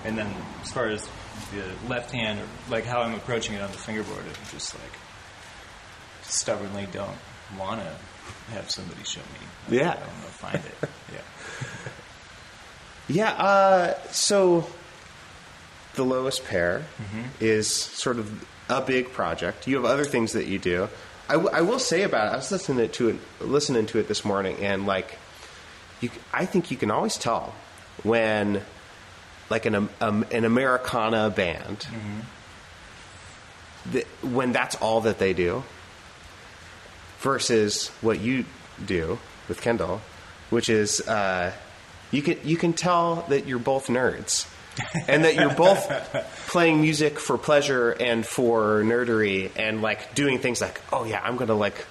[0.04, 0.32] And then
[0.62, 1.08] as far as
[1.52, 4.92] the left hand, or like how I'm approaching it on the fingerboard, I'm just like
[6.22, 7.18] stubbornly don't
[7.58, 9.76] want to have somebody show me.
[9.78, 9.90] Yeah.
[9.90, 10.88] I don't know, find it.
[11.12, 11.20] Yeah.
[13.08, 14.68] Yeah, uh, so
[16.00, 16.82] the lowest pair
[17.40, 18.26] is sort of
[18.70, 19.66] a big project.
[19.68, 20.88] You have other things that you do.
[21.28, 22.32] I, w- I will say about it.
[22.32, 25.18] I was listening to it, listening to it this morning, and like,
[26.00, 27.52] you, I think you can always tell
[28.02, 28.62] when,
[29.50, 31.86] like, an um, an Americana band,
[33.92, 35.62] that when that's all that they do,
[37.20, 38.44] versus what you
[38.84, 40.00] do with Kendl,
[40.48, 41.52] which is uh,
[42.10, 44.46] you can you can tell that you're both nerds,
[45.08, 45.88] and that you're both
[46.48, 51.36] playing music for pleasure and for nerdery, and like doing things like, oh yeah, I'm
[51.36, 51.86] gonna like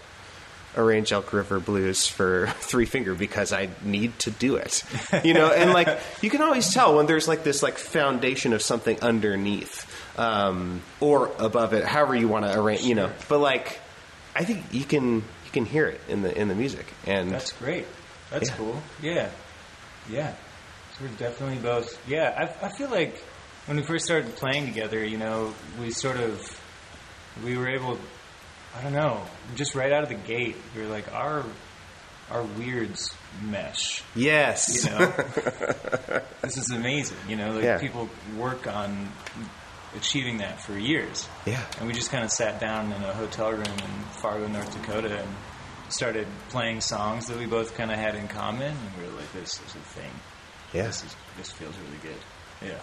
[0.77, 4.83] arrange Elk River Blues for Three Finger because I need to do it,
[5.23, 8.61] you know, and like you can always tell when there's like this like foundation of
[8.61, 9.85] something underneath
[10.19, 13.79] um, or above it, however you want to arrange, you know, but like.
[14.35, 17.51] I think you can you can hear it in the in the music, and That's
[17.51, 17.85] great.
[18.29, 18.55] That's Yeah.
[18.55, 18.81] cool.
[19.01, 19.29] Yeah.
[20.09, 20.33] Yeah.
[21.01, 21.97] We're definitely both.
[22.07, 23.17] Yeah, I, I feel like
[23.65, 26.41] when we first started playing together, you know, we sort of
[27.43, 27.97] we were able.
[28.77, 29.23] I don't know.
[29.55, 31.43] Just right out of the gate, we were like our
[32.29, 33.09] our weirds
[33.43, 34.03] mesh.
[34.15, 35.05] yes, You know,
[36.41, 37.17] this is amazing.
[37.27, 37.77] You know, like Yeah.
[37.79, 39.11] people work on
[39.95, 41.27] achieving that for years.
[41.47, 44.71] yeah, And we just kind of sat down in a hotel room in Fargo, North
[44.79, 45.29] Dakota, and
[45.91, 48.75] started playing songs that we both kind of had in common.
[48.77, 50.11] And we were like, "This is a thing.
[50.73, 50.87] Yeah.
[50.87, 52.79] This is this feels really good." Yeah.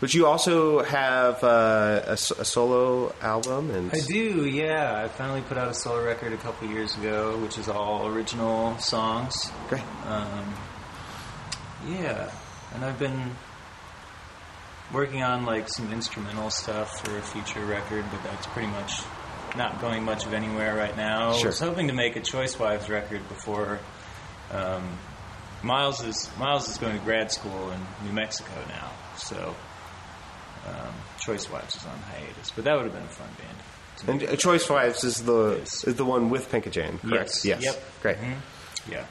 [0.00, 5.00] But you also have uh, a, a solo album, and I do, yeah.
[5.04, 8.76] I finally put out a solo record a couple years ago, which is all original
[8.78, 9.52] songs.
[9.68, 9.84] great.
[10.08, 10.54] Um,
[11.86, 12.32] yeah,
[12.74, 13.30] and I've been
[14.92, 19.02] working on like some instrumental stuff for a future record, but that's pretty much
[19.56, 21.32] not going much of anywhere right now.
[21.34, 21.44] Sure.
[21.44, 23.78] I was hoping to make a Choice Wives record before
[24.50, 24.98] um,
[25.62, 29.54] Miles is Miles is going to grad school in New Mexico now, so
[30.66, 32.50] um, Choice Wives is on hiatus.
[32.50, 34.20] But that would have been a fun band.
[34.22, 35.84] And uh, Choice Wives is the Yes.
[35.84, 37.44] is the one with Pinka Jane, correct?
[37.44, 37.62] Yes.
[37.62, 37.82] Yep.
[38.02, 38.16] Great.
[38.18, 38.36] Mhm.
[38.90, 39.04] Yeah.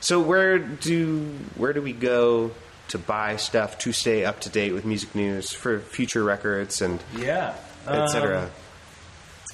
[0.00, 1.20] So where do
[1.56, 2.52] where do we go
[2.88, 7.02] to buy stuff to stay up to date with music news for future records and
[7.16, 7.54] Yeah.
[7.86, 8.42] etc.
[8.44, 8.50] Um,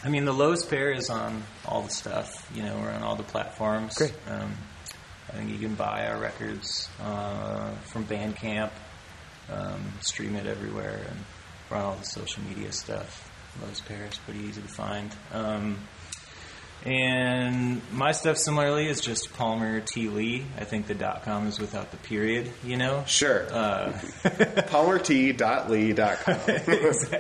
[0.05, 2.49] I mean, the Lowest Pair is on all the stuff.
[2.55, 3.94] You know, we're on all the platforms.
[3.96, 4.14] Great.
[4.28, 4.55] Um,
[5.28, 8.70] I think you can buy our records uh, from Bandcamp,
[9.52, 11.18] um, stream it everywhere, and
[11.70, 13.30] we're on all the social media stuff.
[13.62, 15.14] Lowest Pair is pretty easy to find.
[15.32, 15.78] Um,
[16.84, 20.08] and my stuff, similarly, is just Palmer T.
[20.08, 20.44] Lee.
[20.56, 23.02] I think the dot com is without the period, you know?
[23.06, 23.52] Sure.
[23.52, 23.92] Uh,
[24.68, 26.38] PalmerT.lee.com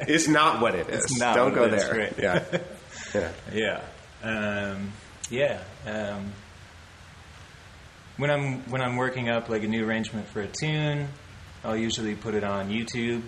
[0.08, 1.04] is not what it is.
[1.04, 1.98] It's not Don't what go it is, there.
[1.98, 2.14] right.
[2.18, 2.44] Yeah.
[3.14, 3.30] Yeah.
[3.54, 3.80] Yeah,
[4.22, 4.92] um,
[5.30, 5.60] yeah.
[5.86, 6.32] Um,
[8.18, 11.08] when I'm when I'm working up like a new arrangement for a tune,
[11.64, 13.22] I'll usually put it on YouTube,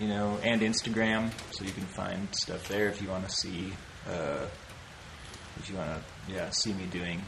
[0.00, 3.72] you know, and Instagram, so you can find stuff there if you want to see,
[4.08, 4.46] uh,
[5.58, 7.22] if you want to, yeah, see me doing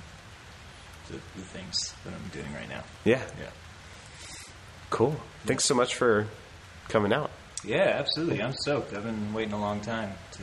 [1.08, 2.82] the, the things that I'm doing right now.
[3.04, 3.22] Yeah.
[3.40, 3.50] Yeah,
[4.90, 5.16] Cool.
[5.44, 6.26] Thanks so much for
[6.88, 7.30] coming out.
[7.64, 8.42] yeah, absolutely.
[8.42, 8.94] I'm stoked.
[8.94, 10.42] I've been waiting a long time to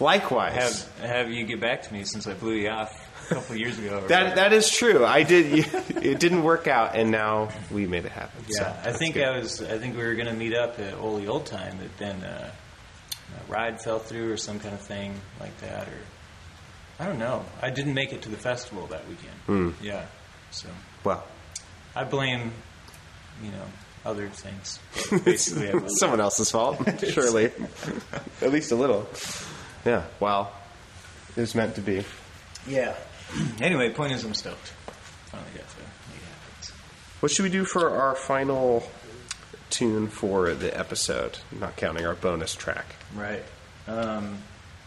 [0.00, 0.54] Likewise.
[0.98, 4.00] have have you get back to me since I blew you off couple years ago.
[4.04, 5.04] or that that is true.
[5.04, 5.66] I did.
[6.00, 8.42] It didn't work out, and now we made it happen.
[8.48, 9.24] Yeah, so I think good.
[9.24, 9.62] I was.
[9.62, 12.50] I think we were going to meet up at Ole Old Time, but then uh,
[13.48, 15.98] a ride fell through or some kind of thing like that, or
[16.98, 17.44] I don't know.
[17.60, 19.34] I didn't make it to the festival that weekend.
[19.46, 19.70] Hmm.
[19.84, 20.06] Yeah,
[20.50, 20.68] so
[21.04, 21.22] well.
[21.94, 22.52] I blame,
[23.42, 23.64] you know,
[24.06, 24.78] other things.
[25.24, 26.78] Basically, Someone else's fault,
[27.08, 27.52] surely.
[28.40, 29.06] At least a little.
[29.84, 30.04] Yeah.
[30.18, 30.50] Well,
[31.36, 32.04] it was meant to be.
[32.66, 32.94] Yeah.
[33.60, 34.72] anyway, point is, I'm stoked.
[35.26, 36.74] Finally got to make it happen.
[37.20, 38.88] What should we do for our final
[39.70, 41.38] tune for the episode?
[41.58, 42.96] Not counting our bonus track.
[43.14, 43.42] Right.
[43.86, 44.38] Um,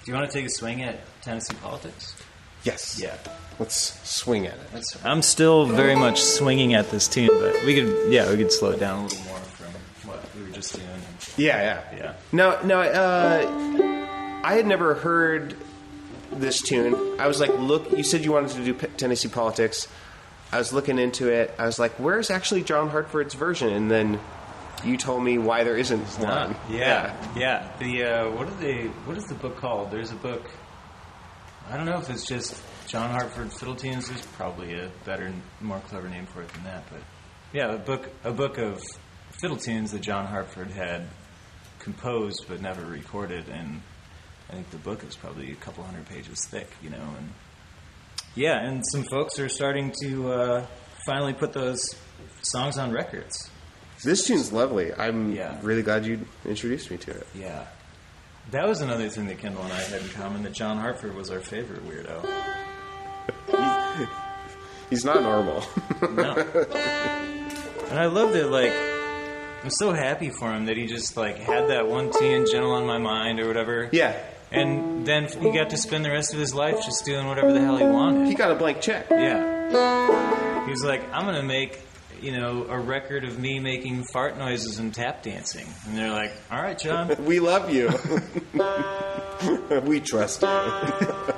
[0.03, 2.15] do you want to take a swing at Tennessee politics?
[2.63, 2.99] Yes.
[3.01, 3.15] Yeah.
[3.59, 4.83] Let's swing at it.
[5.03, 8.71] I'm still very much swinging at this tune, but we could, yeah, we could slow
[8.71, 10.87] it down a little more from what we were just doing.
[11.37, 11.97] Yeah, yeah.
[11.97, 12.13] Yeah.
[12.31, 12.79] No, no.
[12.81, 15.55] Uh, I had never heard
[16.39, 17.19] this tune.
[17.19, 17.91] I was like, look.
[17.91, 19.87] You said you wanted to do P- Tennessee politics.
[20.51, 21.53] I was looking into it.
[21.57, 23.69] I was like, where's actually John Hartford's version?
[23.69, 24.19] And then
[24.83, 26.55] you told me why there isn't one.
[26.69, 27.71] Yeah, yeah.
[27.79, 28.87] The uh, what are they?
[29.05, 29.91] What is the book called?
[29.91, 30.43] There's a book.
[31.69, 34.09] I don't know if it's just John Hartford Fiddle Tunes.
[34.09, 35.31] There's probably a better,
[35.61, 36.83] more clever name for it than that.
[36.91, 37.01] But
[37.53, 38.81] yeah, a book, a book of
[39.31, 41.07] fiddle tunes that John Hartford had
[41.79, 43.81] composed but never recorded, and
[44.49, 46.69] I think the book is probably a couple hundred pages thick.
[46.81, 47.29] You know, and
[48.35, 50.65] yeah, and some folks are starting to uh,
[51.05, 51.79] finally put those
[52.43, 53.49] songs on records.
[54.03, 54.93] This tune's lovely.
[54.93, 55.57] I'm Yeah.
[55.61, 57.27] really glad you introduced me to it.
[57.33, 57.65] Yeah.
[58.51, 61.29] That was another thing that Kendl and I had in common that John Hartford was
[61.31, 62.19] our favorite weirdo.
[64.89, 65.63] He's not normal.
[66.01, 66.33] No.
[67.89, 68.73] and I loved it, like,
[69.63, 72.85] I'm so happy for him that he just, like, had that one tune, Gentle on
[72.85, 73.87] My Mind, or whatever.
[73.93, 74.15] yeah.
[74.53, 77.59] And then he got to spend the rest of his life just doing whatever the
[77.59, 78.27] hell he wanted.
[78.27, 79.07] He got a blank check.
[79.09, 80.65] Yeah.
[80.65, 81.81] He was like, I'm going to make,
[82.21, 85.65] you know, a record of me making fart noises and tap dancing.
[85.87, 87.15] And they're like, all right, John.
[87.25, 87.89] We love you.
[89.85, 90.47] we trust you.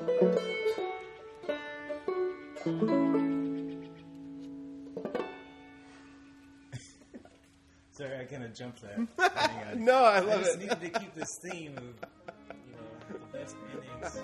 [7.92, 9.06] Sorry, I kind of jumped there.
[9.76, 10.60] No, I love I just it.
[10.62, 11.92] needed to keep this theme of, you
[12.72, 12.80] know,
[13.32, 14.18] the best endings.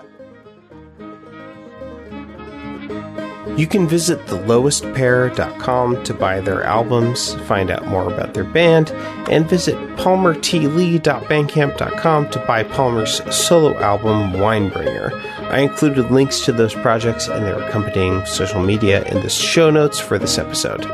[3.58, 8.90] You can visit thelowestpair.com to buy their albums, find out more about their band,
[9.30, 15.10] and visit palmertlee.bandcamp.com to buy Palmer's solo album, Winebringer.
[15.50, 19.98] I included links to those projects and their accompanying social media in the show notes
[19.98, 20.84] for this episode.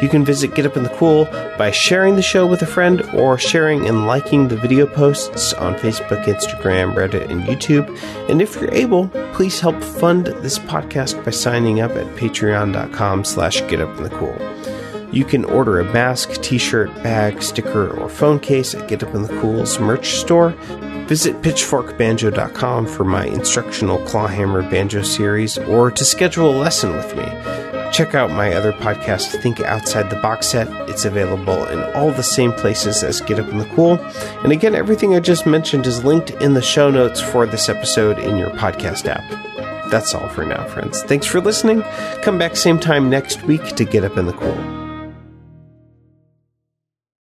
[0.00, 1.24] You can visit Get Up in the Cool
[1.58, 5.74] by sharing the show with a friend or sharing and liking the video posts on
[5.74, 7.88] Facebook, Instagram, Reddit, and YouTube.
[8.30, 13.60] And if you're able, please help fund this podcast by signing up at patreon.com slash
[13.62, 15.12] getupinthecool.
[15.12, 19.22] You can order a mask, t-shirt, bag, sticker, or phone case at Get Up in
[19.22, 20.54] the Cool's merch store.
[21.08, 27.24] Visit pitchforkbanjo.com for my instructional clawhammer banjo series or to schedule a lesson with me.
[27.92, 30.68] Check out my other podcast, Think Outside the Box Set.
[30.90, 33.94] It's available in all the same places as Get Up in the Cool.
[34.44, 38.18] And again, everything I just mentioned is linked in the show notes for this episode
[38.18, 39.90] in your podcast app.
[39.90, 41.02] That's all for now, friends.
[41.04, 41.82] Thanks for listening.
[42.20, 44.77] Come back same time next week to Get Up in the Cool.